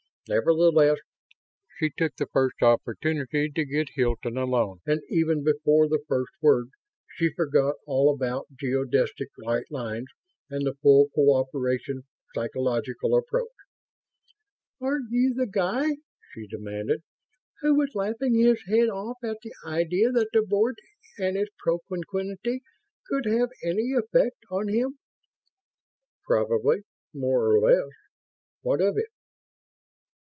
Nevertheless, 0.29 0.99
she 1.77 1.89
took 1.89 2.15
the 2.15 2.27
first 2.27 2.61
opportunity 2.61 3.49
to 3.49 3.65
get 3.65 3.89
Hilton 3.95 4.37
alone; 4.37 4.79
and, 4.85 5.01
even 5.09 5.43
before 5.43 5.89
the 5.89 6.05
first 6.07 6.31
word, 6.41 6.69
she 7.17 7.33
forgot 7.33 7.75
all 7.85 8.13
about 8.13 8.47
geodesic 8.55 9.27
right 9.45 9.65
lines 9.69 10.05
and 10.49 10.65
the 10.65 10.75
full 10.75 11.09
cooperation 11.13 12.03
psychological 12.33 13.17
approach. 13.17 13.49
"Aren't 14.79 15.11
you 15.11 15.33
the 15.33 15.47
guy," 15.47 15.97
she 16.33 16.47
demanded, 16.47 17.01
"who 17.59 17.75
was 17.77 17.93
laughing 17.93 18.35
his 18.35 18.63
head 18.69 18.87
off 18.87 19.17
at 19.23 19.39
the 19.43 19.51
idea 19.65 20.11
that 20.11 20.29
the 20.31 20.43
Board 20.43 20.77
and 21.17 21.35
its 21.35 21.51
propinquity 21.57 22.61
could 23.09 23.25
have 23.25 23.49
any 23.65 23.91
effect 23.91 24.37
on 24.49 24.69
him?" 24.69 24.97
"Probably. 26.25 26.83
More 27.13 27.45
or 27.53 27.59
less. 27.59 27.91
What 28.61 28.79
of 28.79 28.97
it?" 28.97 29.07